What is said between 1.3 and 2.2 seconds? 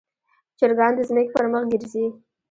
پر مخ ګرځي.